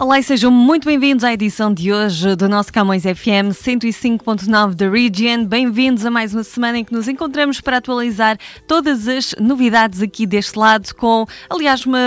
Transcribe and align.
Olá 0.00 0.18
e 0.18 0.22
sejam 0.22 0.50
muito 0.50 0.86
bem-vindos 0.86 1.22
à 1.22 1.30
edição 1.30 1.74
de 1.74 1.92
hoje 1.92 2.34
do 2.34 2.48
nosso 2.48 2.72
Camões 2.72 3.02
FM 3.02 3.52
105.9 3.52 4.72
da 4.72 4.88
Region. 4.88 5.44
Bem-vindos 5.44 6.06
a 6.06 6.10
mais 6.10 6.32
uma 6.32 6.42
semana 6.42 6.78
em 6.78 6.84
que 6.86 6.92
nos 6.94 7.06
encontramos 7.06 7.60
para 7.60 7.76
atualizar 7.76 8.38
todas 8.66 9.06
as 9.06 9.34
novidades 9.38 10.00
aqui 10.00 10.26
deste 10.26 10.58
lado, 10.58 10.94
com, 10.94 11.26
aliás, 11.50 11.84
uma 11.84 11.98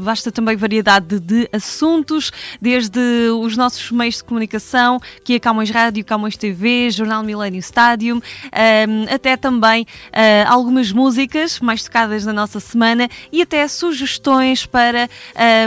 vasta 0.00 0.30
também 0.30 0.54
variedade 0.54 1.18
de 1.18 1.48
assuntos, 1.50 2.30
desde 2.60 3.00
os 3.30 3.56
nossos 3.56 3.90
meios 3.90 4.16
de 4.16 4.24
comunicação, 4.24 5.00
que 5.24 5.32
é 5.32 5.40
Camões 5.40 5.70
Rádio, 5.70 6.04
Camões 6.04 6.36
TV, 6.36 6.90
Jornal 6.90 7.22
Milênio 7.22 7.60
Stadium, 7.60 8.16
um, 8.18 9.14
até 9.14 9.38
também 9.38 9.84
uh, 9.84 10.46
algumas 10.46 10.92
músicas 10.92 11.58
mais 11.58 11.82
tocadas 11.82 12.26
na 12.26 12.34
nossa 12.34 12.60
semana 12.60 13.08
e 13.32 13.40
até 13.40 13.66
sugestões 13.66 14.66
para 14.66 15.08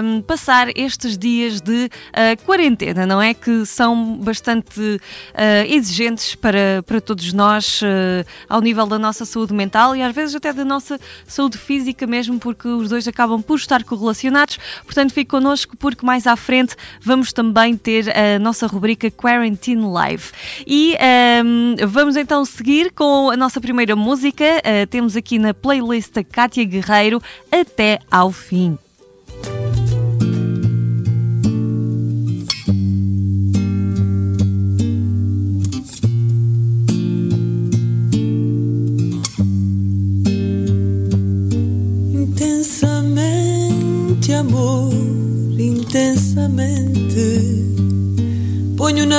um, 0.03 0.21
passar 0.21 0.67
estes 0.77 1.17
dias 1.17 1.62
de 1.63 1.85
uh, 1.85 2.45
quarentena, 2.45 3.05
não 3.05 3.21
é? 3.21 3.33
Que 3.33 3.65
são 3.65 4.17
bastante 4.17 4.79
uh, 4.79 4.99
exigentes 5.67 6.35
para, 6.35 6.83
para 6.85 7.01
todos 7.01 7.33
nós, 7.33 7.81
uh, 7.81 8.25
ao 8.47 8.61
nível 8.61 8.85
da 8.85 8.99
nossa 8.99 9.25
saúde 9.25 9.53
mental 9.53 9.95
e 9.95 10.01
às 10.01 10.13
vezes 10.13 10.35
até 10.35 10.53
da 10.53 10.65
nossa 10.65 10.99
saúde 11.27 11.57
física 11.57 12.05
mesmo, 12.05 12.39
porque 12.39 12.67
os 12.67 12.89
dois 12.89 13.07
acabam 13.07 13.41
por 13.41 13.57
estar 13.57 13.83
correlacionados. 13.83 14.59
Portanto, 14.85 15.13
fique 15.13 15.31
connosco 15.31 15.75
porque 15.77 16.05
mais 16.05 16.27
à 16.27 16.35
frente 16.35 16.75
vamos 17.01 17.33
também 17.33 17.75
ter 17.75 18.05
a 18.15 18.39
nossa 18.39 18.67
rubrica 18.67 19.09
Quarantine 19.09 19.85
Live. 19.85 20.31
E 20.65 20.95
um, 21.43 21.75
vamos 21.87 22.15
então 22.15 22.43
seguir 22.45 22.91
com 22.91 23.29
a 23.29 23.37
nossa 23.37 23.59
primeira 23.59 23.95
música. 23.95 24.45
temos 24.89 25.15
aqui 25.15 25.39
na 25.39 25.53
playlist 25.53 26.17
a 26.17 26.23
Kátia 26.23 26.63
Guerreiro 26.63 27.21
até 27.51 27.99
ao 28.11 28.31
fim. 28.31 28.77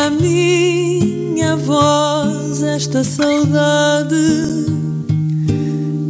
Na 0.05 0.11
minha 0.11 1.57
voz 1.57 2.63
esta 2.63 3.03
saudade 3.03 4.15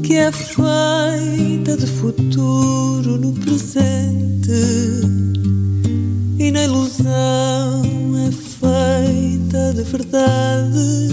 que 0.03 0.14
é 0.14 0.33
feita 0.33 1.77
de 1.77 1.87
futuro 1.87 3.19
no 3.19 3.33
presente 3.34 4.50
e 6.41 6.50
na 6.50 6.65
ilusão 6.65 7.83
é 8.27 8.33
feita 8.33 9.72
de 9.75 9.83
verdade 9.84 11.09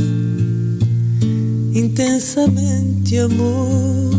intensamente 1.76 3.20
amor. 3.20 4.12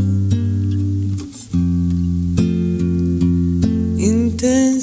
intensamente. 3.98 4.81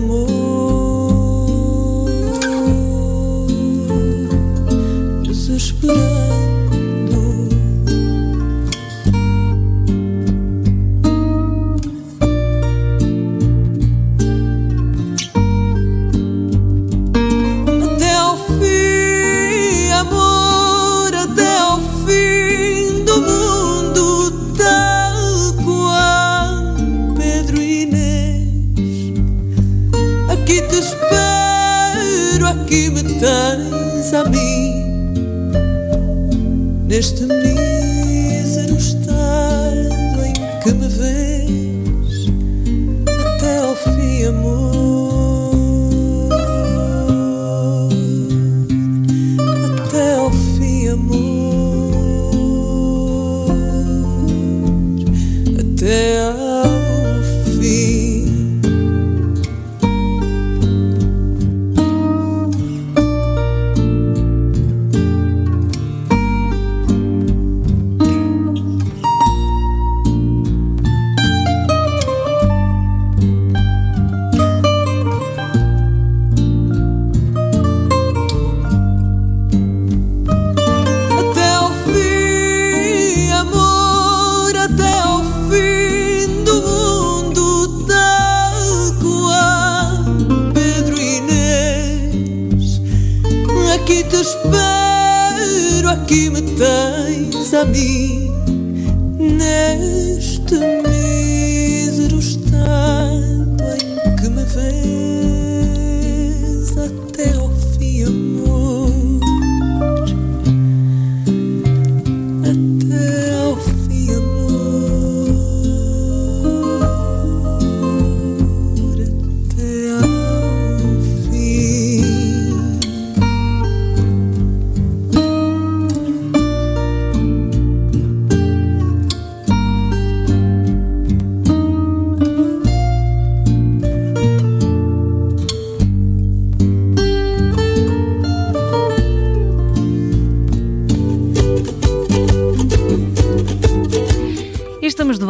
Amor, 0.00 0.32
desesperando. 5.24 6.19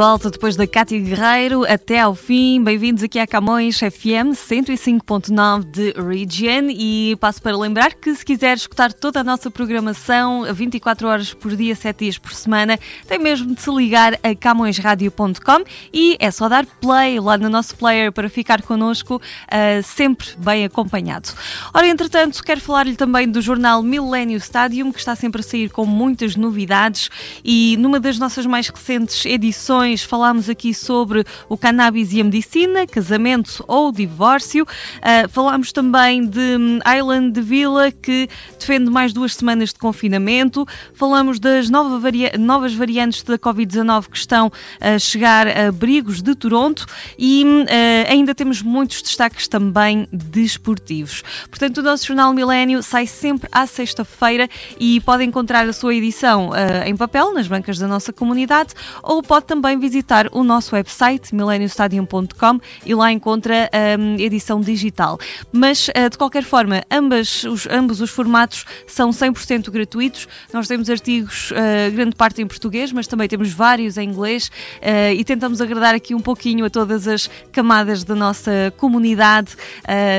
Volta 0.01 0.31
depois 0.31 0.57
da 0.57 0.67
Cátia 0.67 0.99
Guerreiro 0.99 1.71
até 1.71 2.01
ao 2.01 2.15
fim. 2.15 2.65
Bem-vindos 2.65 3.03
aqui 3.03 3.19
à 3.19 3.27
Camões 3.27 3.77
FM 3.77 4.33
105.9 4.33 5.71
de 5.71 5.93
Region 5.93 6.71
e 6.71 7.19
passo 7.21 7.43
para 7.43 7.55
lembrar 7.55 7.93
que 7.93 8.15
se 8.15 8.25
quiser 8.25 8.57
escutar 8.57 8.95
toda 8.95 9.21
a 9.21 9.25
nossa 9.25 9.51
programação 9.51 10.45
24 10.55 11.07
horas 11.07 11.35
por 11.35 11.55
dia, 11.55 11.77
7 11.77 11.99
dias 11.99 12.17
por 12.17 12.33
semana, 12.33 12.79
tem 13.07 13.19
mesmo 13.19 13.55
de 13.55 13.61
se 13.61 13.71
ligar 13.71 14.19
a 14.23 14.35
camõesradio.com 14.35 15.65
e 15.93 16.17
é 16.19 16.31
só 16.31 16.49
dar 16.49 16.65
play 16.65 17.21
lá 17.21 17.37
no 17.37 17.51
nosso 17.51 17.77
player 17.77 18.11
para 18.11 18.31
ficar 18.31 18.63
connosco 18.63 19.17
uh, 19.17 19.83
sempre 19.83 20.29
bem 20.39 20.65
acompanhado. 20.65 21.29
Ora, 21.75 21.87
entretanto, 21.87 22.43
quero 22.43 22.63
falar-lhe 22.63 22.97
também 22.97 23.29
do 23.29 23.43
jornal 23.43 23.83
Millennium 23.83 24.39
Stadium, 24.39 24.93
que 24.93 24.99
está 24.99 25.15
sempre 25.15 25.43
a 25.43 25.45
sair 25.45 25.69
com 25.69 25.85
muitas 25.85 26.37
novidades 26.37 27.11
e 27.45 27.77
numa 27.79 28.01
das 28.01 28.19
nossas 28.19 28.47
mais 28.47 28.67
recentes 28.67 29.27
edições 29.27 29.90
falámos 29.99 30.49
aqui 30.49 30.73
sobre 30.73 31.25
o 31.49 31.57
cannabis 31.57 32.13
e 32.13 32.21
a 32.21 32.25
medicina, 32.25 32.87
casamento 32.87 33.65
ou 33.67 33.91
divórcio. 33.91 34.65
Uh, 34.65 35.29
falámos 35.29 35.73
também 35.73 36.25
de 36.25 36.57
hum, 36.57 36.79
Island 36.97 37.41
Villa, 37.41 37.91
que 37.91 38.29
defende 38.59 38.91
mais 38.91 39.13
duas 39.13 39.35
semanas 39.35 39.73
de 39.73 39.79
confinamento. 39.79 40.67
Falamos 40.95 41.41
das 41.41 41.69
nova 41.69 41.99
varia 41.99 42.33
novas 42.39 42.75
variantes 42.75 43.23
da 43.23 43.39
Covid-19 43.39 44.09
que 44.09 44.17
estão 44.17 44.53
a 44.81 44.99
chegar 44.99 45.49
a 45.49 45.71
abrigos 45.81 46.21
de 46.21 46.35
Toronto 46.35 46.85
e 47.19 47.43
uh, 47.45 48.11
ainda 48.11 48.35
temos 48.35 48.61
muitos 48.61 49.01
destaques 49.01 49.49
também 49.49 50.07
desportivos. 50.13 51.23
Portanto, 51.49 51.79
o 51.79 51.83
nosso 51.83 52.07
jornal 52.07 52.35
Milênio 52.35 52.83
sai 52.83 53.07
sempre 53.07 53.49
à 53.51 53.67
sexta-feira 53.67 54.49
e 54.79 55.01
pode 55.01 55.25
encontrar 55.25 55.67
a 55.67 55.73
sua 55.73 55.95
edição 55.95 56.51
uh, 56.51 56.87
em 56.87 56.95
papel 56.95 57.33
nas 57.33 57.49
bancas 57.49 57.79
da 57.79 57.89
nossa 57.89 58.13
comunidade 58.13 58.75
ou 59.03 59.23
pode 59.23 59.47
também 59.47 59.79
visitar 59.81 60.29
o 60.31 60.45
nosso 60.45 60.75
website 60.75 61.35
mileniostadium.com 61.35 62.61
e 62.85 62.95
lá 62.95 63.11
encontra 63.11 63.69
a 63.73 63.99
um, 63.99 64.17
edição 64.17 64.61
digital. 64.61 65.19
Mas, 65.53 65.89
uh, 65.89 66.11
de 66.11 66.19
qualquer 66.19 66.45
forma, 66.45 66.83
ambas 66.91 67.45
os, 67.45 67.67
ambos 67.67 68.01
os 68.01 68.11
formatos 68.11 68.65
são 68.87 69.11
100% 69.11 69.71
gratuitos. 69.71 70.29
Nós 70.53 70.69
temos 70.69 70.89
artigos, 70.91 71.51
uh, 71.51 71.91
grande 71.93 72.15
parte 72.15 72.43
em 72.43 72.47
português, 72.47 72.93
mas 72.93 73.07
também 73.07 73.29
temos 73.29 73.53
vários 73.53 73.97
em 73.97 74.09
inglês 74.09 74.51
uh, 74.79 75.15
e 75.15 75.25
tentamos 75.25 75.61
agradar 75.61 75.95
aqui 75.95 76.15
um 76.15 76.21
pouquinho 76.21 76.65
a 76.65 76.71
todas 76.71 77.09
as 77.09 77.31
camadas 77.53 78.05
da 78.05 78.15
nossa 78.15 78.73
comunidade, 78.77 79.57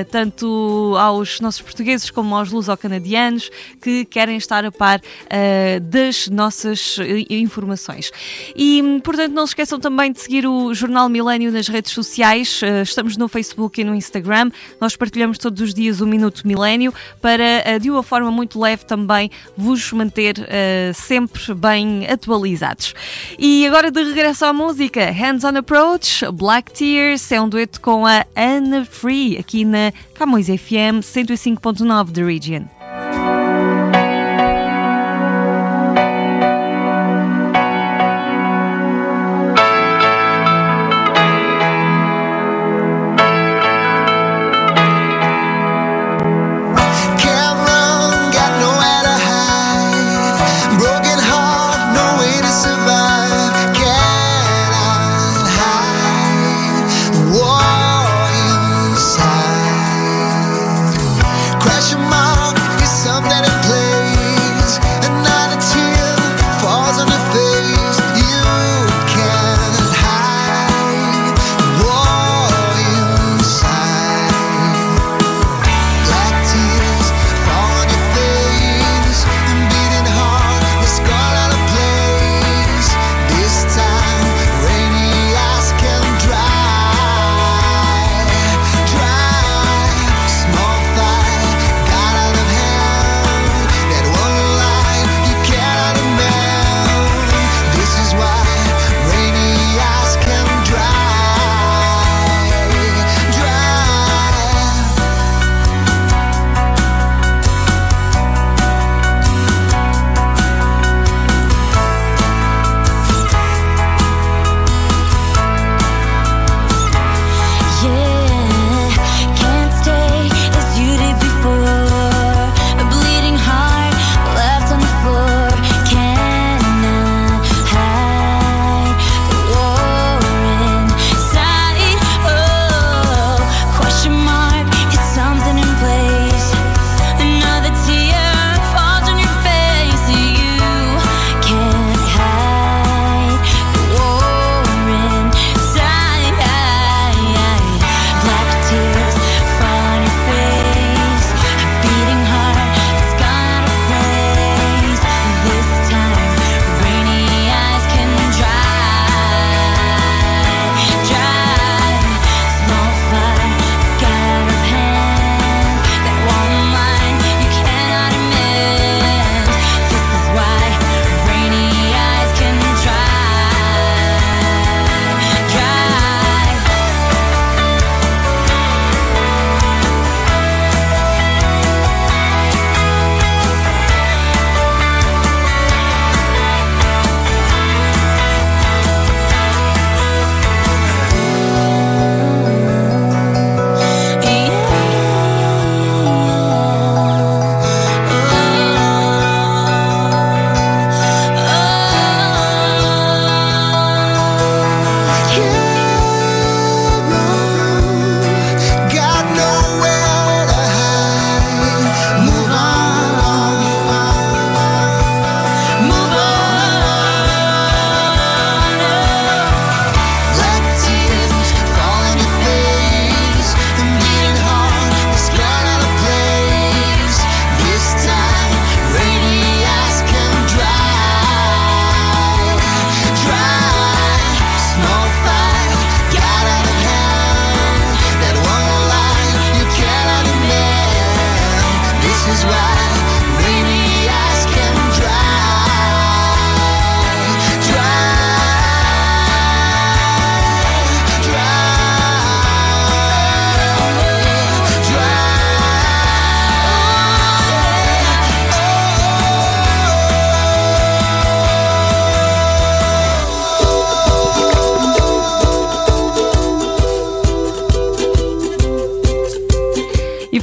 tanto 0.09 0.95
aos 0.97 1.39
nossos 1.39 1.61
portugueses 1.61 2.09
como 2.09 2.35
aos 2.35 2.51
luso-canadianos 2.51 3.49
que 3.81 4.05
querem 4.05 4.37
estar 4.37 4.65
a 4.65 4.71
par 4.71 5.01
das 5.81 6.27
nossas 6.27 6.97
informações. 7.29 8.11
E, 8.55 8.81
portanto, 9.03 9.33
não 9.33 9.45
se 9.45 9.50
esqueçam 9.51 9.79
também 9.79 10.11
de 10.11 10.19
seguir 10.19 10.47
o 10.47 10.73
Jornal 10.73 11.09
Milênio 11.09 11.51
nas 11.51 11.67
redes 11.67 11.91
sociais. 11.91 12.61
Eh, 12.63 12.81
estamos 12.81 13.17
no 13.17 13.27
Facebook 13.27 13.81
e 13.81 13.83
no 13.83 13.93
Instagram. 13.93 14.49
Nós 14.79 14.95
partilhamos 14.95 15.37
todos 15.37 15.61
os 15.61 15.73
dias 15.73 15.99
o 15.99 16.07
Minuto 16.07 16.47
Milênio 16.47 16.93
para, 17.21 17.43
eh, 17.43 17.77
de 17.77 17.91
uma 17.91 18.01
forma 18.01 18.31
muito 18.31 18.59
leve, 18.59 18.85
também 18.85 19.29
vos 19.57 19.91
manter 19.91 20.37
uh, 20.39 20.93
sempre 20.93 21.53
bem 21.53 22.07
atualizados. 22.07 22.93
E 23.37 23.67
agora 23.67 23.91
de 23.91 24.01
regresso 24.03 24.45
à 24.45 24.53
música, 24.53 25.11
Hands 25.11 25.43
on 25.43 25.57
Approach, 25.57 26.25
Black 26.31 26.71
Tears, 26.71 27.31
é 27.31 27.41
um 27.41 27.49
dueto 27.49 27.81
com 27.81 28.05
a 28.05 28.25
Anna 28.35 28.85
Free, 28.85 29.37
aqui 29.37 29.65
na 29.65 29.91
Camões 30.13 30.47
FM 30.47 31.01
105.9 31.03 32.11
da 32.11 32.23
Region. 32.23 32.80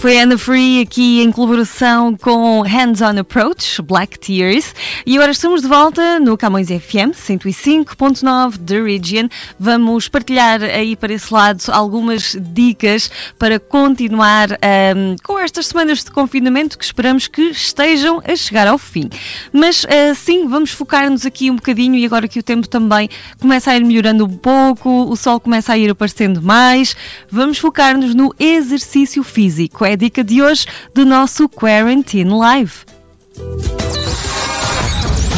E 0.09 0.11
foi 0.11 0.21
Anna 0.21 0.39
Free 0.39 0.81
aqui 0.81 1.21
em 1.21 1.31
colaboração 1.31 2.17
com 2.17 2.63
Hands 2.63 3.03
On 3.03 3.21
Approach, 3.21 3.83
Black 3.83 4.19
Tears. 4.19 4.75
E 5.05 5.17
agora 5.17 5.33
estamos 5.33 5.61
de 5.61 5.69
volta 5.69 6.19
no 6.19 6.35
Camões 6.35 6.69
FM 6.69 7.13
105.9 7.13 8.57
The 8.57 8.81
Region. 8.81 9.29
Vamos 9.61 10.09
partilhar 10.09 10.63
aí 10.63 10.97
para 10.97 11.13
esse 11.13 11.31
lado 11.31 11.63
algumas 11.69 12.35
dicas 12.41 13.11
para 13.39 13.61
continuar 13.61 14.53
um, 14.53 15.15
com 15.23 15.39
estas 15.39 15.67
semanas 15.67 16.03
de 16.03 16.11
confinamento 16.11 16.79
que 16.79 16.85
esperamos 16.85 17.27
que 17.27 17.43
estejam 17.43 18.23
a 18.27 18.35
chegar 18.35 18.67
ao 18.67 18.79
fim. 18.79 19.11
Mas 19.53 19.85
uh, 19.85 20.15
sim, 20.15 20.49
vamos 20.49 20.71
focar-nos 20.71 21.27
aqui 21.27 21.51
um 21.51 21.57
bocadinho 21.57 21.97
e 21.97 22.07
agora 22.07 22.27
que 22.27 22.39
o 22.39 22.43
tempo 22.43 22.67
também 22.67 23.11
começa 23.39 23.73
a 23.73 23.77
ir 23.77 23.85
melhorando 23.85 24.25
um 24.25 24.39
pouco, 24.39 24.89
o 24.89 25.15
sol 25.17 25.39
começa 25.39 25.75
a 25.75 25.77
ir 25.77 25.91
aparecendo 25.91 26.41
mais, 26.41 26.97
vamos 27.31 27.59
focar-nos 27.59 28.15
no 28.15 28.35
exercício 28.39 29.23
físico 29.23 29.85
é 29.85 29.98
dica 29.99 30.23
de 30.23 30.41
hoje 30.41 30.65
do 30.95 31.05
nosso 31.05 31.49
Quarantine 31.49 32.31
Live. 32.31 32.73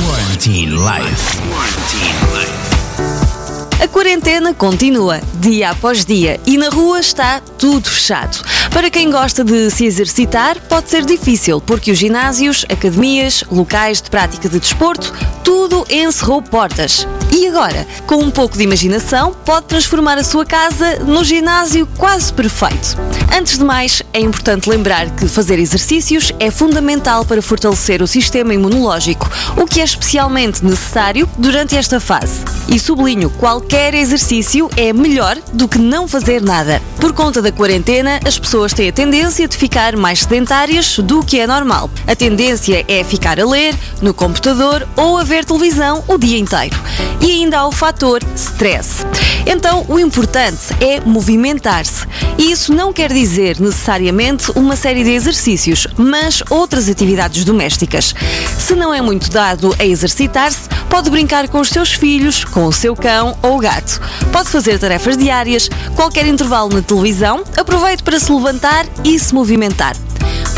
Quarantine 0.04 0.76
Live. 0.76 1.16
Quarantine 1.48 2.32
Live. 2.34 3.82
A 3.82 3.88
quarentena 3.88 4.52
continua, 4.52 5.18
dia 5.36 5.70
após 5.70 6.04
dia, 6.04 6.38
e 6.46 6.58
na 6.58 6.68
rua 6.68 7.00
está 7.00 7.40
tudo 7.40 7.88
fechado. 7.88 8.44
Para 8.70 8.90
quem 8.90 9.10
gosta 9.10 9.42
de 9.42 9.70
se 9.70 9.86
exercitar, 9.86 10.60
pode 10.68 10.90
ser 10.90 11.06
difícil, 11.06 11.62
porque 11.62 11.90
os 11.90 11.98
ginásios, 11.98 12.66
academias, 12.68 13.42
locais 13.50 14.02
de 14.02 14.10
prática 14.10 14.50
de 14.50 14.60
desporto, 14.60 15.14
tudo 15.42 15.86
encerrou 15.90 16.42
portas. 16.42 17.06
E 17.32 17.46
agora, 17.46 17.87
com 18.06 18.16
um 18.16 18.30
pouco 18.30 18.58
de 18.58 18.64
imaginação, 18.64 19.32
pode 19.44 19.66
transformar 19.66 20.18
a 20.18 20.25
sua 20.25 20.44
casa 20.44 20.96
no 21.04 21.22
ginásio 21.22 21.87
quase 21.96 22.32
perfeito. 22.32 22.99
Antes 23.32 23.56
de 23.56 23.64
mais, 23.64 24.02
é 24.12 24.20
importante 24.20 24.68
lembrar 24.68 25.08
que 25.10 25.28
fazer 25.28 25.58
exercícios 25.58 26.32
é 26.40 26.50
fundamental 26.50 27.25
para 27.25 27.40
fortalecer 27.40 28.02
o 28.02 28.06
sistema 28.06 28.52
imunológico, 28.52 29.30
o 29.56 29.64
que 29.64 29.80
é 29.80 29.84
especialmente 29.84 30.64
necessário 30.64 31.28
durante 31.38 31.76
esta 31.76 32.00
fase. 32.00 32.40
E 32.68 32.78
sublinho, 32.78 33.30
qualquer 33.30 33.94
exercício 33.94 34.68
é 34.76 34.92
melhor 34.92 35.38
do 35.52 35.68
que 35.68 35.78
não 35.78 36.08
fazer 36.08 36.42
nada. 36.42 36.82
Por 37.00 37.12
conta 37.12 37.40
da 37.40 37.52
quarentena, 37.52 38.18
as 38.26 38.38
pessoas 38.38 38.72
têm 38.72 38.88
a 38.88 38.92
tendência 38.92 39.46
de 39.46 39.56
ficar 39.56 39.96
mais 39.96 40.20
sedentárias 40.20 40.99
do 40.99 41.25
que 41.25 41.38
é 41.38 41.46
normal. 41.46 41.88
A 42.06 42.16
tendência 42.16 42.84
é 42.88 43.04
ficar 43.04 43.38
a 43.38 43.46
ler, 43.46 43.75
no 44.02 44.12
computador 44.12 44.87
ou 44.96 45.16
a 45.16 45.22
ver 45.22 45.44
televisão 45.44 46.02
o 46.08 46.18
dia 46.18 46.38
inteiro 46.38 46.76
e 47.20 47.30
ainda 47.30 47.60
há 47.60 47.66
o 47.66 47.72
fator 47.72 48.20
stress. 48.34 49.04
Então, 49.46 49.84
o 49.88 49.98
importante 49.98 50.74
é 50.80 51.00
movimentar-se. 51.00 52.06
E 52.38 52.52
isso 52.52 52.72
não 52.72 52.92
quer 52.92 53.12
dizer 53.12 53.60
necessariamente 53.60 54.50
uma 54.54 54.76
série 54.76 55.04
de 55.04 55.10
exercícios, 55.10 55.86
mas 55.96 56.42
outras 56.50 56.88
atividades 56.88 57.44
domésticas. 57.44 58.14
Se 58.58 58.74
não 58.74 58.92
é 58.92 59.00
muito 59.00 59.30
dado 59.30 59.74
a 59.78 59.84
exercitar-se, 59.84 60.68
pode 60.88 61.10
brincar 61.10 61.48
com 61.48 61.60
os 61.60 61.68
seus 61.68 61.92
filhos, 61.92 62.44
com 62.44 62.66
o 62.66 62.72
seu 62.72 62.94
cão 62.94 63.36
ou 63.42 63.58
gato. 63.58 64.00
Pode 64.32 64.48
fazer 64.48 64.78
tarefas 64.78 65.16
diárias, 65.16 65.68
qualquer 65.94 66.26
intervalo 66.26 66.70
na 66.74 66.82
televisão, 66.82 67.42
aproveite 67.56 68.02
para 68.02 68.18
se 68.18 68.32
levantar 68.32 68.86
e 69.04 69.18
se 69.18 69.34
movimentar. 69.34 69.94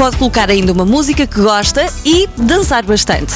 Pode 0.03 0.17
colocar 0.17 0.51
ainda 0.51 0.73
uma 0.73 0.85
música 0.85 1.29
que 1.29 1.41
gosta 1.41 1.87
e 2.05 2.29
dançar 2.37 2.85
bastante. 2.85 3.35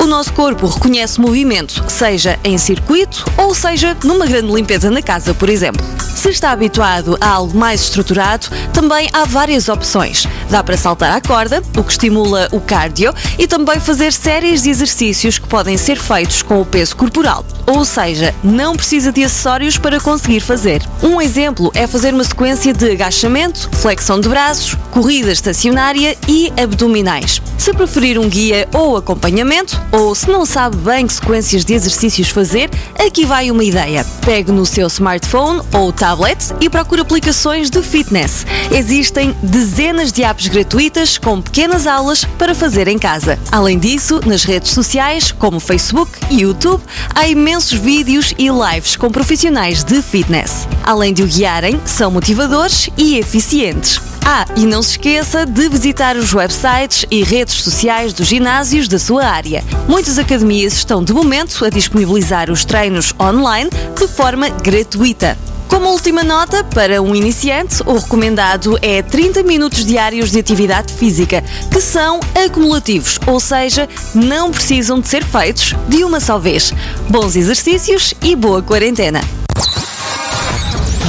O 0.00 0.06
nosso 0.06 0.32
corpo 0.32 0.66
reconhece 0.66 1.20
movimento, 1.20 1.84
seja 1.88 2.38
em 2.42 2.56
circuito 2.56 3.22
ou 3.36 3.54
seja 3.54 3.94
numa 4.02 4.24
grande 4.24 4.50
limpeza 4.50 4.90
na 4.90 5.02
casa, 5.02 5.34
por 5.34 5.50
exemplo. 5.50 5.84
Se 6.14 6.30
está 6.30 6.52
habituado 6.52 7.18
a 7.20 7.28
algo 7.28 7.54
mais 7.58 7.82
estruturado, 7.82 8.48
também 8.72 9.10
há 9.12 9.26
várias 9.26 9.68
opções. 9.68 10.26
Dá 10.48 10.64
para 10.64 10.78
saltar 10.78 11.14
à 11.14 11.20
corda, 11.20 11.62
o 11.76 11.84
que 11.84 11.92
estimula 11.92 12.48
o 12.50 12.62
cardio, 12.62 13.12
e 13.38 13.46
também 13.46 13.78
fazer 13.78 14.10
séries 14.10 14.62
de 14.62 14.70
exercícios 14.70 15.38
que 15.38 15.46
podem 15.46 15.76
ser 15.76 15.98
feitos 15.98 16.40
com 16.40 16.62
o 16.62 16.64
peso 16.64 16.96
corporal. 16.96 17.44
Ou 17.66 17.84
seja, 17.84 18.32
não 18.44 18.76
precisa 18.76 19.10
de 19.10 19.24
acessórios 19.24 19.76
para 19.76 19.98
conseguir 19.98 20.40
fazer. 20.40 20.82
Um 21.02 21.20
exemplo 21.20 21.72
é 21.74 21.86
fazer 21.86 22.14
uma 22.14 22.22
sequência 22.22 22.72
de 22.72 22.92
agachamento, 22.92 23.68
flexão 23.72 24.20
de 24.20 24.28
braços, 24.28 24.76
corrida 24.92 25.32
estacionária 25.32 26.16
e 26.28 26.52
abdominais. 26.56 27.42
Se 27.58 27.72
preferir 27.72 28.18
um 28.20 28.28
guia 28.28 28.68
ou 28.72 28.96
acompanhamento, 28.96 29.80
ou 29.90 30.14
se 30.14 30.30
não 30.30 30.46
sabe 30.46 30.76
bem 30.76 31.06
que 31.06 31.14
sequências 31.14 31.64
de 31.64 31.74
exercícios 31.74 32.28
fazer, 32.28 32.70
aqui 32.98 33.26
vai 33.26 33.50
uma 33.50 33.64
ideia. 33.64 34.06
Pegue 34.24 34.52
no 34.52 34.64
seu 34.64 34.86
smartphone 34.86 35.60
ou 35.72 35.92
tablet 35.92 36.54
e 36.60 36.70
procure 36.70 37.00
aplicações 37.00 37.68
de 37.68 37.82
fitness. 37.82 38.46
Existem 38.70 39.34
dezenas 39.42 40.12
de 40.12 40.22
apps 40.22 40.46
gratuitas 40.46 41.18
com 41.18 41.42
pequenas 41.42 41.86
aulas 41.86 42.24
para 42.38 42.54
fazer 42.54 42.86
em 42.86 42.98
casa. 42.98 43.38
Além 43.50 43.78
disso, 43.78 44.20
nas 44.24 44.44
redes 44.44 44.70
sociais, 44.70 45.32
como 45.32 45.58
Facebook 45.58 46.12
e 46.30 46.42
YouTube, 46.42 46.82
há 47.14 47.26
imensos 47.26 47.55
vídeos 47.64 48.34
e 48.38 48.48
lives 48.48 48.96
com 48.96 49.10
profissionais 49.10 49.82
de 49.82 50.02
fitness. 50.02 50.68
Além 50.84 51.12
de 51.12 51.22
o 51.22 51.26
guiarem, 51.26 51.80
são 51.84 52.10
motivadores 52.10 52.90
e 52.96 53.16
eficientes. 53.16 54.00
Ah, 54.24 54.44
e 54.56 54.66
não 54.66 54.82
se 54.82 54.90
esqueça 54.90 55.46
de 55.46 55.68
visitar 55.68 56.16
os 56.16 56.34
websites 56.34 57.06
e 57.10 57.22
redes 57.22 57.54
sociais 57.54 58.12
dos 58.12 58.26
ginásios 58.26 58.88
da 58.88 58.98
sua 58.98 59.24
área. 59.24 59.64
Muitas 59.88 60.18
academias 60.18 60.74
estão 60.74 61.02
de 61.02 61.12
momento 61.12 61.64
a 61.64 61.70
disponibilizar 61.70 62.50
os 62.50 62.64
treinos 62.64 63.14
online 63.18 63.70
de 63.70 64.06
forma 64.06 64.48
gratuita. 64.48 65.38
Como 65.68 65.90
última 65.90 66.22
nota, 66.22 66.62
para 66.64 67.02
um 67.02 67.14
iniciante, 67.14 67.82
o 67.84 67.98
recomendado 67.98 68.78
é 68.80 69.02
30 69.02 69.42
minutos 69.42 69.84
diários 69.84 70.30
de 70.30 70.38
atividade 70.38 70.92
física, 70.92 71.42
que 71.70 71.80
são 71.80 72.20
acumulativos, 72.46 73.18
ou 73.26 73.40
seja, 73.40 73.88
não 74.14 74.50
precisam 74.50 75.00
de 75.00 75.08
ser 75.08 75.24
feitos 75.24 75.74
de 75.88 76.04
uma 76.04 76.20
só 76.20 76.38
vez. 76.38 76.72
Bons 77.08 77.36
exercícios 77.36 78.14
e 78.22 78.36
boa 78.36 78.62
quarentena. 78.62 79.20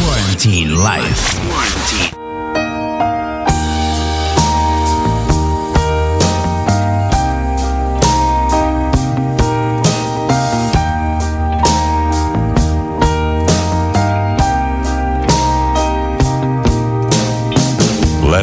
Quarantine 0.04 0.74
Life. 0.74 2.17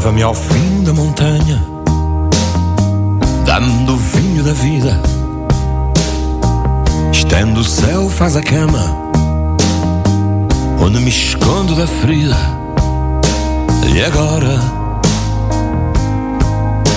Leva-me 0.04 0.22
ao 0.22 0.34
fim 0.34 0.82
da 0.82 0.92
montanha, 0.92 1.64
dá-me 3.46 3.86
do 3.86 3.96
vinho 3.96 4.44
da 4.44 4.52
vida. 4.52 5.00
Estendo 7.10 7.60
o 7.60 7.64
céu, 7.64 8.10
faz 8.10 8.36
a 8.36 8.42
cama, 8.42 8.84
onde 10.78 11.00
me 11.00 11.08
escondo 11.08 11.74
da 11.74 11.86
ferida. 11.86 12.36
E 13.94 14.04
agora 14.04 14.60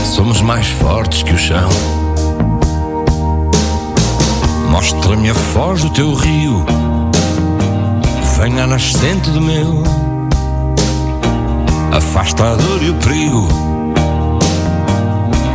somos 0.03 0.41
mais 0.41 0.67
fortes 0.67 1.23
que 1.23 1.31
o 1.31 1.37
chão. 1.37 1.69
Mostra-me 4.69 5.29
a 5.29 5.33
foz 5.33 5.81
do 5.81 5.89
teu 5.91 6.13
rio, 6.13 6.65
venha 8.37 8.67
nascente 8.67 9.29
do 9.29 9.39
meu 9.39 10.06
afasta 11.91 12.43
a 12.43 12.55
dor 12.55 12.83
e 12.83 12.89
o 12.89 12.95
perigo, 12.95 13.47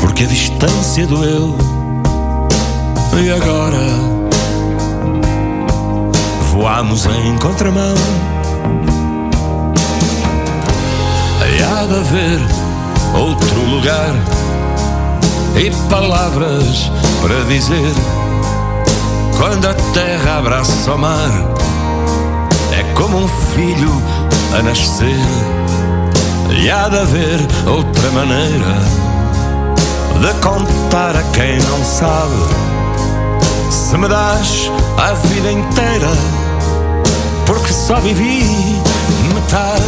porque 0.00 0.24
a 0.24 0.26
distância 0.26 1.06
doeu. 1.06 1.56
E 3.14 3.30
agora 3.30 3.78
voamos 6.52 7.06
em 7.06 7.36
contramão. 7.38 7.94
Há 11.82 11.86
de 11.86 11.94
haver 11.94 12.40
outro 13.14 13.60
lugar 13.62 14.14
e 15.56 15.70
palavras 15.88 16.90
para 17.20 17.44
dizer. 17.46 17.92
Quando 19.36 19.66
a 19.66 19.74
terra 19.92 20.38
abraça 20.38 20.94
o 20.94 20.98
mar, 20.98 21.30
é 22.78 22.84
como 22.94 23.18
um 23.18 23.28
filho 23.28 23.90
a 24.56 24.62
nascer. 24.62 25.16
E 26.54 26.70
há 26.70 26.88
de 26.88 26.98
haver 26.98 27.40
outra 27.66 28.10
maneira 28.10 29.02
de 30.20 30.32
contar 30.40 31.16
a 31.16 31.22
quem 31.34 31.58
não 31.58 31.84
sabe. 31.84 32.36
Se 33.70 33.96
me 33.96 34.06
das 34.06 34.70
a 34.98 35.14
vida 35.14 35.50
inteira, 35.50 36.10
porque 37.46 37.72
só 37.72 37.96
vivi 37.96 38.80
metade, 39.34 39.82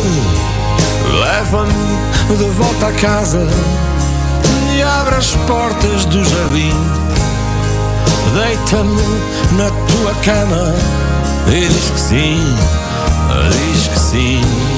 leva-me 1.20 2.36
de 2.36 2.44
volta 2.50 2.88
a 2.88 2.92
casa 2.92 3.46
e 4.74 4.82
abre 4.82 5.16
as 5.16 5.36
portas 5.46 6.04
do 6.06 6.24
jardim. 6.24 6.74
Deita-me 8.34 9.02
na 9.56 9.70
tua 9.70 10.14
cama 10.24 10.74
e 11.46 11.68
diz 11.68 11.90
que 11.90 12.00
sim, 12.00 12.56
diz 13.52 13.88
que 13.88 13.98
sim. 13.98 14.73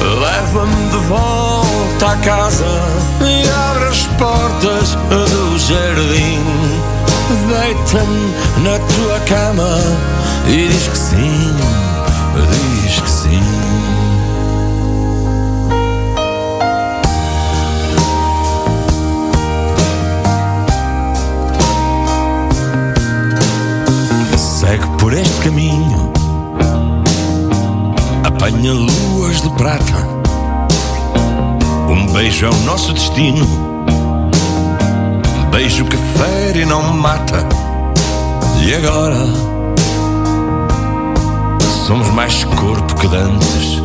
Leva-me 0.00 0.90
de 0.90 0.96
volta 1.08 2.12
à 2.12 2.16
casa 2.16 2.64
e 3.20 3.48
abre 3.70 3.88
as 3.88 4.06
portas 4.18 4.94
do 5.08 5.58
jardim. 5.58 6.42
Deita-me 7.48 8.34
na 8.64 8.78
tua 8.78 9.20
cama 9.20 9.78
e 10.48 10.68
diz 10.68 10.88
que 10.88 10.98
sim, 10.98 11.56
diz 12.82 13.00
que 13.00 13.10
sim. 13.10 13.42
Segue 24.36 24.86
por 24.98 25.12
este 25.12 25.40
caminho, 25.42 26.09
apanha 28.40 28.72
luas 28.72 29.42
de 29.42 29.50
prata. 29.50 30.08
Um 31.90 32.10
beijo 32.10 32.46
é 32.46 32.48
o 32.48 32.56
nosso 32.60 32.90
destino, 32.94 33.46
beijo 35.50 35.84
que 35.84 35.96
fere 36.16 36.60
e 36.60 36.64
não 36.64 36.82
mata. 36.94 37.46
E 38.64 38.74
agora 38.74 39.26
somos 41.86 42.08
mais 42.14 42.42
corpo 42.44 42.94
que 42.94 43.08
dantes. 43.08 43.82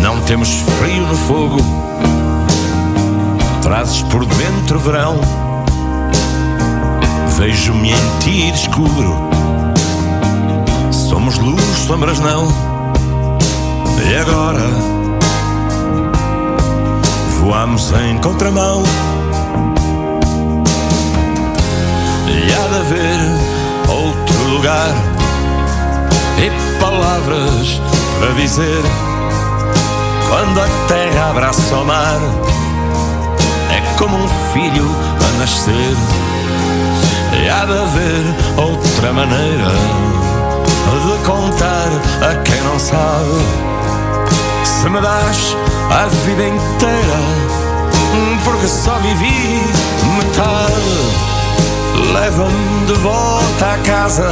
Não 0.00 0.20
temos 0.22 0.48
frio 0.48 1.06
no 1.06 1.14
fogo, 1.14 1.58
trazes 3.62 4.02
por 4.02 4.26
dentro 4.26 4.80
verão. 4.80 5.20
Vejo-me 7.38 7.92
em 7.92 8.18
ti 8.18 8.48
e 8.48 8.50
descubro 8.50 9.30
Somos 11.12 11.36
luz, 11.36 11.62
sombras 11.86 12.18
não. 12.20 12.48
E 14.02 14.16
agora? 14.16 14.66
Voamos 17.38 17.92
em 17.92 18.16
contramão. 18.16 18.82
E 22.26 22.52
há 22.54 22.66
de 22.66 22.78
haver 22.80 23.20
outro 23.90 24.44
lugar 24.54 24.90
E 26.38 26.80
palavras 26.80 27.78
para 28.18 28.32
dizer. 28.32 28.82
Quando 30.30 30.60
a 30.62 30.68
terra 30.88 31.28
abraça 31.28 31.76
o 31.76 31.84
mar 31.84 32.20
É 33.70 33.98
como 33.98 34.16
um 34.16 34.28
filho 34.54 34.88
a 35.20 35.38
nascer. 35.38 35.94
E 37.38 37.48
há 37.50 37.66
de 37.66 37.72
haver 37.72 38.34
outra 38.56 39.12
maneira 39.12 40.21
de 41.00 41.24
contar 41.24 41.88
a 42.20 42.34
quem 42.42 42.60
não 42.62 42.78
sabe. 42.78 43.72
Se 44.64 44.88
me 44.88 45.00
das 45.00 45.56
a 45.90 46.06
vida 46.24 46.48
inteira, 46.48 47.20
porque 48.44 48.66
só 48.66 48.94
vivi 48.98 49.62
metade, 50.16 50.82
leva-me 52.12 52.86
de 52.86 52.94
volta 52.94 53.66
à 53.66 53.78
casa, 53.78 54.28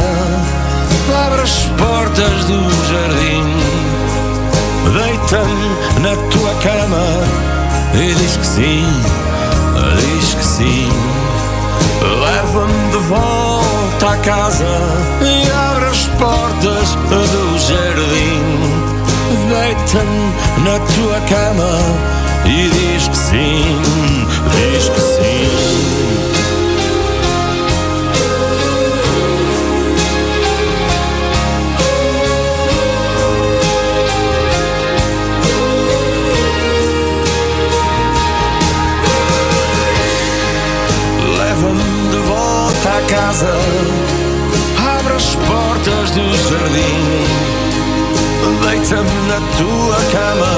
abre 1.26 1.42
as 1.42 1.66
portas 1.78 2.44
do 2.44 2.60
jardim, 2.90 3.44
deita-me 4.98 6.00
na 6.00 6.16
tua 6.30 6.54
cama 6.62 7.06
e 7.94 8.14
diz 8.14 8.36
que 8.36 8.46
sim, 8.46 8.86
diz 9.98 10.34
que 10.34 10.44
sim. 10.44 10.88
Leva-me 12.00 12.90
de 12.92 12.98
volta 13.08 14.10
à 14.10 14.16
casa 14.18 14.66
e 15.20 15.50
abre 15.50 15.79
portas 16.20 16.94
do 17.08 17.58
jardim. 17.58 18.44
Deita-me 19.48 20.32
na 20.64 20.78
tua 20.78 21.20
cama 21.28 21.72
e 22.44 22.68
diz 22.68 23.08
que 23.08 23.16
sim, 23.16 24.19
portas 46.60 46.70
do 46.70 46.78
jardim, 46.78 47.00
deita-me 48.62 49.18
na 49.28 49.40
tua 49.56 49.96
cama 50.12 50.52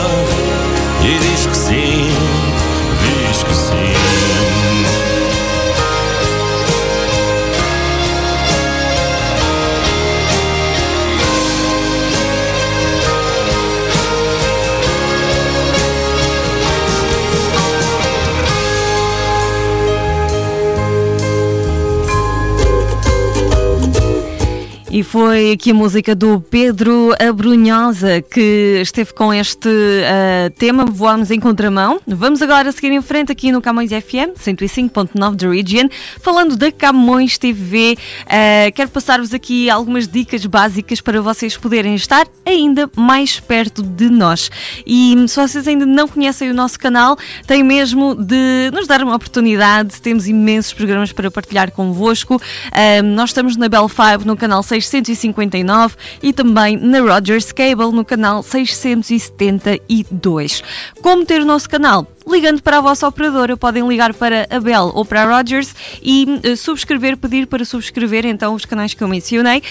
Foi 25.05 25.53
aqui 25.53 25.71
a 25.71 25.75
música 25.75 26.15
do 26.15 26.41
Pedro 26.41 27.15
Abrunhosa 27.19 28.21
que 28.21 28.81
esteve 28.83 29.12
com 29.12 29.33
este 29.33 29.69
uh, 29.69 30.51
tema 30.59 30.85
Voamos 30.85 31.31
em 31.31 31.41
Contramão. 31.41 32.01
Vamos 32.07 32.43
agora 32.43 32.71
seguir 32.73 32.93
em 32.93 33.01
frente 33.01 33.33
aqui 33.33 33.51
no 33.51 33.61
Camões 33.62 33.91
FM 33.91 34.37
105.9 34.38 35.37
da 35.37 35.49
Region, 35.49 35.88
falando 36.21 36.57
da 36.57 36.71
Camões 36.71 37.38
TV. 37.38 37.97
Uh, 38.25 38.73
quero 38.75 38.91
passar-vos 38.91 39.33
aqui 39.33 39.71
algumas 39.71 40.07
dicas 40.07 40.45
básicas 40.47 41.01
para 41.01 41.21
vocês 41.21 41.57
poderem 41.57 41.95
estar 41.95 42.27
ainda 42.45 42.91
mais 42.97 43.41
perto 43.41 43.83
de 43.83 44.09
nós. 44.09 44.51
E 44.87 45.15
se 45.27 45.41
vocês 45.41 45.67
ainda 45.67 45.87
não 45.87 46.07
conhecem 46.07 46.51
o 46.51 46.55
nosso 46.55 46.79
canal, 46.79 47.17
tem 47.47 47.62
mesmo 47.62 48.15
de 48.15 48.71
nos 48.73 48.87
dar 48.87 49.03
uma 49.03 49.15
oportunidade. 49.15 50.01
Temos 50.01 50.29
imensos 50.29 50.73
programas 50.73 51.12
para 51.12 51.31
partilhar 51.31 51.71
convosco. 51.71 52.37
Uh, 52.37 53.03
nós 53.03 53.31
estamos 53.31 53.57
na 53.57 53.69
Bell 53.69 53.88
5 53.88 54.27
no 54.27 54.37
canal 54.37 54.62
659 54.92 55.96
e 56.22 56.33
também 56.33 56.76
na 56.76 57.00
Rogers 57.00 57.50
Cable 57.52 57.92
no 57.92 58.05
canal 58.05 58.42
672. 58.42 60.62
Como 61.00 61.24
ter 61.24 61.40
o 61.40 61.46
nosso 61.46 61.70
canal? 61.70 62.07
Ligando 62.26 62.62
para 62.62 62.78
a 62.78 62.80
vossa 62.80 63.06
operadora. 63.06 63.56
Podem 63.56 63.87
ligar 63.87 64.14
para 64.14 64.46
a 64.50 64.61
Bell 64.61 64.90
ou 64.94 65.04
para 65.04 65.22
a 65.22 65.37
Rogers 65.38 65.74
e 66.02 66.26
uh, 66.44 66.56
subscrever, 66.56 67.16
pedir 67.16 67.46
para 67.46 67.64
subscrever 67.64 68.26
então 68.26 68.54
os 68.54 68.64
canais 68.64 68.94
que 68.94 69.02
eu 69.02 69.08
mencionei. 69.08 69.62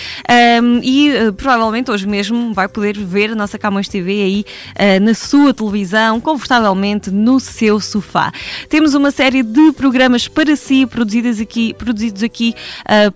Um, 0.62 0.80
e 0.84 1.12
uh, 1.12 1.34
provavelmente 1.34 1.92
hoje 1.92 2.08
mesmo 2.08 2.54
vai 2.54 2.68
poder 2.68 2.98
ver 2.98 3.32
a 3.32 3.36
nossa 3.36 3.58
Camões 3.58 3.88
TV 3.88 4.22
aí 4.22 4.46
uh, 4.76 5.04
na 5.04 5.14
sua 5.14 5.54
televisão, 5.54 6.20
confortavelmente 6.20 7.10
no 7.12 7.40
seu 7.40 7.80
sofá. 7.80 8.32
Temos 8.70 8.94
uma 8.94 9.12
série 9.12 9.44
de 9.44 9.72
programas 9.74 10.28
para 10.28 10.56
si, 10.56 10.86
produzidas 10.86 11.40
aqui, 11.40 11.74
produzidos 11.74 12.24
aqui 12.24 12.54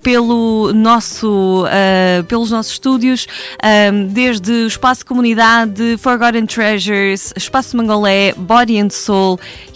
pelo 0.01 0.71
nosso, 0.73 1.65
pelos 2.27 2.51
nossos 2.51 2.73
estúdios, 2.73 3.27
um, 3.91 4.07
desde 4.07 4.51
o 4.51 4.67
Espaço 4.67 5.05
Comunidade, 5.05 5.97
Forgotten 5.97 6.45
Treasures, 6.45 7.33
Espaço 7.35 7.75
Mangolé, 7.77 8.33
Body 8.33 8.79
and 8.79 8.89
Soul. 8.89 9.24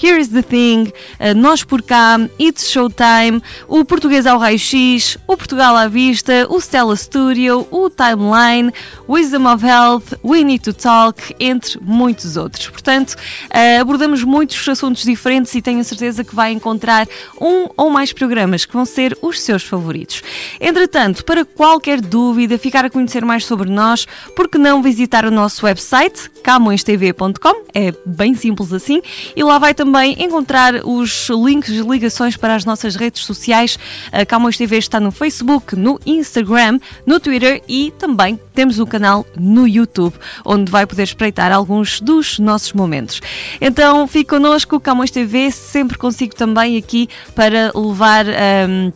Here 0.02 0.20
is 0.20 0.30
the 0.30 0.42
Thing, 0.42 0.92
uh, 1.20 1.34
Nós 1.36 1.64
por 1.64 1.82
Cá, 1.82 2.20
It's 2.40 2.70
Showtime, 2.72 3.42
o 3.68 3.84
Português 3.84 4.26
ao 4.26 4.38
Raio-X, 4.38 5.18
o 5.28 5.36
Portugal 5.36 5.76
à 5.76 5.88
Vista, 5.88 6.48
o 6.50 6.60
Stella 6.60 6.96
Studio, 6.96 7.68
o 7.72 7.90
Timeline, 7.90 8.72
Wisdom 9.08 9.52
of 9.52 9.66
Health, 9.66 10.20
We 10.24 10.44
Need 10.44 10.64
to 10.64 10.74
Talk, 10.74 11.36
entre 11.40 11.80
muitos 11.82 12.38
outros. 12.38 12.70
Portanto, 12.70 13.16
uh, 13.16 13.82
abordamos 13.82 14.24
muitos 14.24 14.68
assuntos 14.68 15.04
diferentes 15.04 15.54
e 15.56 15.62
tenho 15.62 15.84
certeza 15.84 16.24
que 16.24 16.36
vai 16.36 16.52
encontrar 16.52 17.08
um 17.42 17.68
ou 17.76 17.90
mais 17.90 18.14
programas 18.14 18.66
que 18.66 18.74
vão 18.74 18.86
ser 18.86 19.18
os 19.22 19.42
seus 19.42 19.64
favoritos. 19.64 20.22
Entretanto, 20.60 21.26
para 21.26 21.44
qualquer 21.44 22.02
dúvida, 22.02 22.58
ficar 22.58 22.86
a 22.86 22.90
conhecer 22.90 23.26
mais 23.26 23.46
sobre 23.46 23.70
nós, 23.70 24.06
por 24.36 24.48
que 24.48 24.58
não 24.58 24.82
visitar 24.82 25.26
o 25.26 25.32
nosso 25.32 25.66
website, 25.66 26.30
camõestv.com, 26.44 27.64
é 27.74 27.94
bem 28.06 28.34
simples 28.36 28.74
assim, 28.74 29.02
e 29.40 29.44
lá 29.44 29.58
vai 29.58 29.74
também 29.74 30.22
encontrar 30.22 30.86
os 30.86 31.30
links 31.30 31.74
de 31.74 31.82
ligações 31.82 32.36
para 32.36 32.56
as 32.56 32.66
nossas 32.66 32.98
redes 32.98 33.24
sociais. 33.24 33.80
A 34.12 34.26
Camões 34.26 34.58
TV 34.58 34.78
está 34.78 35.00
no 35.00 35.12
Facebook, 35.12 35.78
no 35.78 35.98
Instagram, 36.06 36.78
no 37.06 37.22
Twitter 37.22 37.64
e 37.66 37.94
também 37.98 38.38
temos 38.54 38.80
um 38.80 38.86
canal 38.86 39.26
no 39.38 39.66
YouTube, 39.66 40.14
onde 40.44 40.70
vai 40.70 40.86
poder 40.86 41.04
espreitar 41.04 41.54
alguns 41.54 42.02
dos 42.02 42.38
nossos 42.38 42.74
momentos. 42.74 43.22
Então 43.62 44.06
fique 44.10 44.32
connosco, 44.32 44.78
Camões 44.78 45.10
TV, 45.10 45.52
sempre 45.52 45.98
consigo 45.98 46.36
também 46.36 46.76
aqui 46.76 47.08
para 47.34 47.72
levar. 47.74 48.26
Um, 48.68 48.92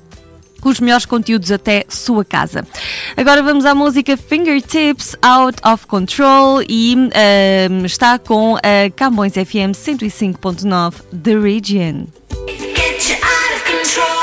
com 0.63 0.69
os 0.69 0.79
melhores 0.79 1.05
conteúdos 1.05 1.51
até 1.51 1.83
sua 1.89 2.23
casa. 2.23 2.65
Agora 3.17 3.43
vamos 3.43 3.65
à 3.65 3.75
música 3.75 4.15
Fingertips 4.15 5.13
Out 5.21 5.57
of 5.61 5.85
Control 5.87 6.63
e 6.67 6.95
uh, 6.95 7.85
está 7.85 8.17
com 8.17 8.55
a 8.55 8.89
Camões 8.95 9.33
FM 9.33 9.75
105.9 9.75 10.93
The 11.21 11.37
Region. 11.37 12.05
Get 12.47 14.22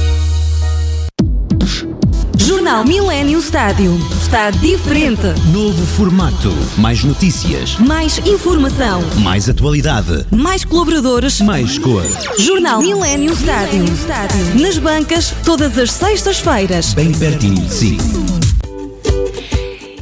Jornal 2.45 2.83
Millennium 2.83 3.39
Stádio. 3.39 3.99
Está 4.19 4.49
diferente. 4.49 5.27
Novo 5.53 5.85
formato. 5.85 6.49
Mais 6.75 7.03
notícias. 7.03 7.77
Mais 7.77 8.17
informação. 8.25 9.01
Mais 9.21 9.47
atualidade. 9.47 10.25
Mais 10.31 10.65
colaboradores. 10.65 11.39
Mais 11.39 11.77
cor. 11.77 12.03
Jornal 12.39 12.81
Millennium 12.81 13.35
Stádio. 13.35 13.83
Nas 14.59 14.79
bancas, 14.79 15.35
todas 15.45 15.77
as 15.77 15.91
sextas-feiras. 15.91 16.95
Bem 16.95 17.11
pertinho 17.11 17.61
de 17.61 17.71
si. 17.71 17.97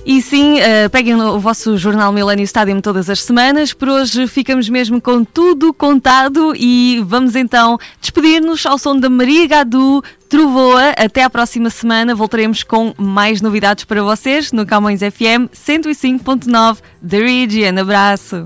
E 0.06 0.22
sim, 0.24 0.60
eh, 0.60 0.90
peguem 0.90 1.22
o 1.22 1.40
vosso 1.40 1.78
jornal 1.78 2.12
Millennium 2.12 2.44
Stadium 2.46 2.82
todas 2.82 3.10
as 3.10 3.22
semanas. 3.22 3.74
Por 3.74 3.90
hoje 3.90 4.28
ficamos 4.28 4.68
mesmo 4.70 5.00
com 5.02 5.24
tudo 5.24 5.72
contado 5.74 6.54
e 6.56 7.04
vamos 7.06 7.36
então 7.36 7.78
despedir-nos 8.02 8.66
ao 8.66 8.80
som 8.80 8.98
da 8.98 9.10
Maria 9.10 9.46
Gadu 9.46 10.02
Trovoa. 10.30 10.92
Até 10.96 11.24
à 11.24 11.30
próxima 11.30 11.72
semana 11.72 12.14
voltaremos 12.14 12.62
com 12.62 12.94
mais 12.96 13.42
novidades 13.42 13.84
para 13.84 14.04
vocês 14.04 14.52
no 14.52 14.64
Camões 14.64 15.00
FM 15.00 15.50
105.9 15.52 16.78
The 17.08 17.18
Region. 17.18 17.82
Abraço. 17.82 18.46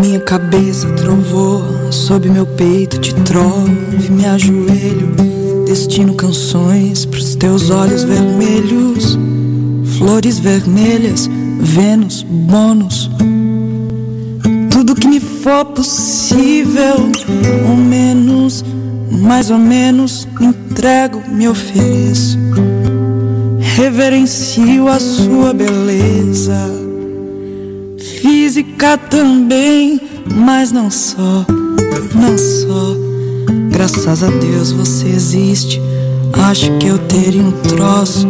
Minha 0.00 0.20
cabeça 0.20 0.92
trovou 0.94 1.62
sob 1.92 2.28
meu 2.28 2.44
peito 2.44 2.98
de 2.98 3.14
trove, 3.22 4.10
me 4.10 4.26
ajoelho, 4.26 5.14
destino 5.64 6.14
canções 6.14 7.06
pros 7.06 7.36
teus 7.36 7.70
olhos 7.70 8.02
vermelhos, 8.02 9.16
flores 9.96 10.40
vermelhas, 10.40 11.30
Vênus, 11.60 12.24
bônus 12.24 13.08
tudo 14.86 15.00
que 15.00 15.08
me 15.08 15.18
for 15.18 15.64
possível, 15.64 17.10
ou 17.66 17.74
menos, 17.74 18.62
mais 19.10 19.50
ou 19.50 19.56
menos, 19.56 20.28
entrego, 20.38 21.22
me 21.26 21.48
ofereço. 21.48 22.36
Reverencio 23.60 24.86
a 24.86 25.00
sua 25.00 25.54
beleza 25.54 26.70
física 28.20 28.98
também, 28.98 29.98
mas 30.26 30.70
não 30.70 30.90
só, 30.90 31.46
não 32.14 32.36
só. 32.36 32.94
Graças 33.70 34.22
a 34.22 34.28
Deus 34.28 34.70
você 34.70 35.06
existe. 35.06 35.80
Acho 36.34 36.70
que 36.76 36.88
eu 36.88 36.98
teria 36.98 37.40
um 37.40 37.52
troço 37.52 38.28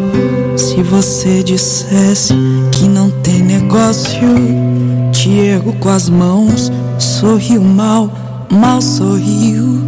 se 0.56 0.80
você 0.84 1.42
dissesse 1.42 2.32
que 2.70 2.84
não 2.84 3.10
tem 3.10 3.42
negócio. 3.42 5.03
Ergo 5.26 5.72
com 5.74 5.88
as 5.88 6.08
mãos, 6.08 6.70
sorrio 6.98 7.62
mal, 7.62 8.10
mal 8.50 8.82
sorrio. 8.82 9.82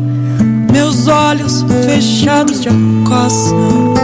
Meus 0.73 1.07
olhos 1.09 1.65
fechados 1.85 2.61
te 2.61 2.69
acossam, 2.69 3.95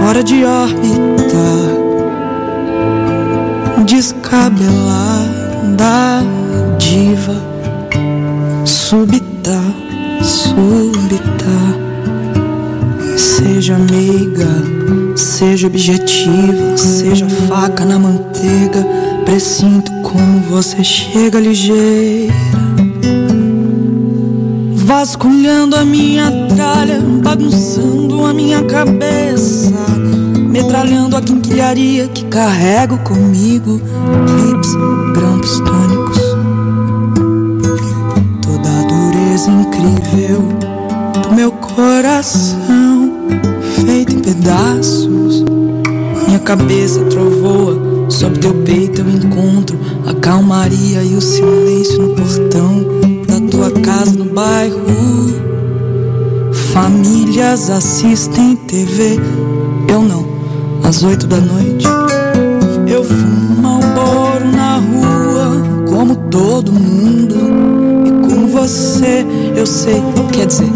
fora 0.00 0.22
de 0.24 0.44
órbita. 0.44 1.06
Descabelada 3.86 5.26
diva. 6.78 7.34
Súbita, 8.64 9.60
súbita. 10.22 11.56
Seja 13.16 13.78
meiga, 13.78 14.75
seja 15.20 15.66
objetiva, 15.66 16.76
seja 16.76 17.28
faca 17.48 17.84
na 17.84 17.98
manteiga. 17.98 18.86
Presinto 19.24 19.90
como 20.02 20.40
você 20.42 20.82
chega 20.84 21.40
ligeira. 21.40 22.32
Vasculhando 24.74 25.76
a 25.76 25.84
minha 25.84 26.30
tralha, 26.54 27.00
bagunçando 27.22 28.24
a 28.24 28.32
minha 28.32 28.62
cabeça 28.64 29.74
metralhando 30.56 31.16
a 31.16 31.20
quinquilharia 31.20 32.08
que 32.08 32.24
carrego 32.24 32.96
comigo. 32.98 33.78
Clips, 34.26 34.74
grampos 35.14 35.60
tônicos. 35.60 36.18
Toda 38.40 38.68
a 38.68 38.82
dureza 38.84 39.50
incrível 39.50 40.42
do 41.22 41.34
meu 41.34 41.52
coração, 41.52 42.85
pedaços. 44.26 45.44
Minha 46.26 46.40
cabeça 46.40 47.00
trovoa, 47.04 48.10
sob 48.10 48.36
teu 48.40 48.52
peito 48.52 49.00
eu 49.00 49.08
encontro 49.08 49.78
a 50.04 50.14
calmaria 50.14 51.02
e 51.02 51.14
o 51.14 51.20
silêncio 51.20 52.02
no 52.02 52.14
portão 52.14 52.84
da 53.28 53.40
tua 53.48 53.70
casa 53.70 54.12
no 54.12 54.24
bairro. 54.24 54.76
Famílias 56.72 57.70
assistem 57.70 58.56
TV, 58.56 59.20
eu 59.88 60.02
não 60.02 60.26
às 60.82 61.04
oito 61.04 61.28
da 61.28 61.38
noite. 61.38 61.86
Eu 62.88 63.04
fumo 63.04 63.62
Malboro 63.62 64.44
na 64.50 64.76
rua, 64.76 65.84
como 65.88 66.16
todo 66.30 66.72
mundo. 66.72 67.36
E 68.06 68.28
como 68.28 68.48
você, 68.48 69.24
eu 69.56 69.66
sei, 69.66 70.02
quer 70.32 70.46
dizer, 70.46 70.70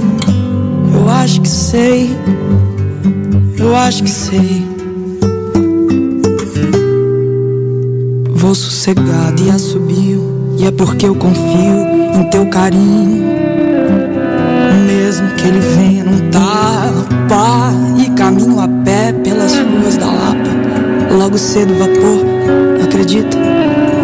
eu 0.94 1.08
acho 1.08 1.40
que 1.40 1.48
sei, 1.48 2.16
eu 3.60 3.76
acho 3.76 4.02
que 4.02 4.10
sei. 4.10 4.66
Vou 8.34 8.54
sossegado 8.54 9.42
e 9.42 9.50
assobio, 9.50 10.56
e 10.58 10.66
é 10.66 10.70
porque 10.70 11.06
eu 11.06 11.14
confio 11.14 11.86
em 12.14 12.24
teu 12.30 12.46
carinho. 12.46 13.22
Mesmo 14.86 15.28
que 15.36 15.46
ele 15.46 15.60
venha 15.60 16.04
num 16.04 16.30
tapa 16.30 17.72
e 17.98 18.08
caminho 18.10 18.58
a 18.60 18.68
pé 18.82 19.12
pelas 19.12 19.54
ruas 19.56 19.96
da 19.96 20.06
Lapa. 20.06 21.14
Logo 21.16 21.36
cedo 21.36 21.74
vapor, 21.74 22.24
acredita? 22.82 23.36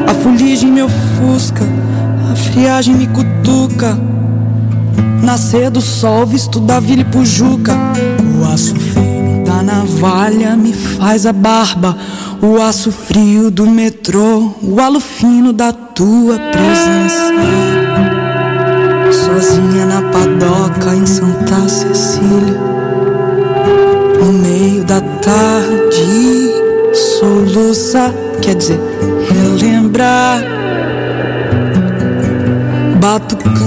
A 0.07 0.15
fuligem 0.15 0.71
me 0.71 0.83
ofusca, 0.83 1.65
a 2.31 2.37
friagem 2.37 2.95
me 2.95 3.07
cutuca. 3.07 3.99
Nascer 5.23 5.71
do 5.71 5.81
sol, 5.81 6.27
visto 6.27 6.61
da 6.61 6.79
vila 6.79 7.01
e 7.01 7.05
pujuca. 7.05 7.75
O 8.39 8.45
aço 8.45 8.75
da 9.57 9.63
navalha 9.63 10.57
me 10.57 10.73
faz 10.73 11.25
a 11.25 11.33
barba. 11.33 11.97
O 12.43 12.61
aço 12.61 12.93
frio 12.93 13.51
do 13.51 13.67
metrô, 13.67 14.53
o 14.63 14.81
halo 14.81 15.01
fino 15.01 15.53
da 15.53 15.73
tua 15.73 16.39
presença 16.39 17.33
sozinha 19.11 19.87
na 19.87 20.03
padoca 20.03 20.95
em 20.95 21.07
Santa 21.07 21.69
Cecília. 21.69 22.61
No 24.21 24.33
meio 24.33 24.85
da 24.85 25.01
tarde, 25.01 26.51
soluça, 27.19 28.15
quer 28.43 28.57
dizer, 28.57 28.81
relembrar. 29.31 30.57
Com 33.45 33.66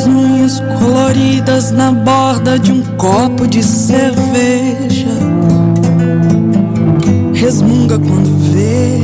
as 0.00 0.06
unhas 0.06 0.62
coloridas 0.78 1.70
na 1.72 1.92
borda 1.92 2.58
de 2.58 2.72
um 2.72 2.80
copo 2.96 3.46
de 3.46 3.62
cerveja. 3.62 5.06
Resmunga 7.34 7.98
quando 7.98 8.52
vê 8.52 8.98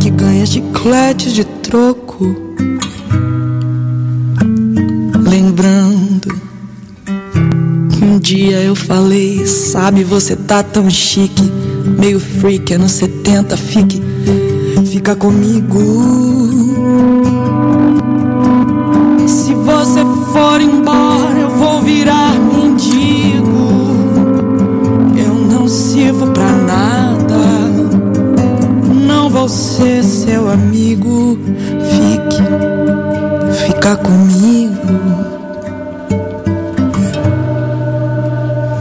que 0.00 0.10
ganha 0.10 0.44
chiclete 0.44 1.32
de 1.32 1.44
troco 1.44 2.36
lembrando 5.14 6.34
que 7.90 8.04
um 8.04 8.18
dia 8.18 8.60
eu 8.60 8.74
falei, 8.74 9.46
sabe, 9.46 10.02
você 10.02 10.34
tá 10.34 10.64
tão 10.64 10.90
chique, 10.90 11.48
meio 11.98 12.18
freak, 12.18 12.74
anos 12.74 12.92
70, 12.92 13.56
fique, 13.56 14.02
fica 14.84 15.14
comigo. 15.14 16.31
Virar 21.92 22.34
mendigo. 22.34 23.68
Eu 25.16 25.34
não 25.34 25.68
sirvo 25.68 26.26
pra 26.28 26.50
nada, 26.50 27.38
não 29.06 29.28
vou 29.28 29.48
ser 29.48 30.02
seu 30.02 30.50
amigo. 30.50 31.38
Fique, 31.90 32.42
fica 33.66 33.96
comigo. 33.96 34.72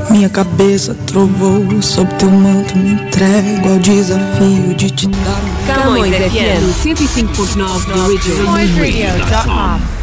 Minha 0.10 0.30
cabeça 0.30 0.96
trovou 1.08 1.82
sob 1.82 2.14
teu 2.16 2.30
manto, 2.30 2.78
me 2.78 2.92
entrego 2.94 3.70
ao 3.70 3.80
desafio 3.80 4.76
de 4.76 4.90
te 4.92 5.08
dar 5.08 5.42
um 5.44 5.84
Camões 5.84 6.16
FM 6.16 6.64
105.9 6.84 7.86
The 7.86 8.50
Original. 8.80 10.01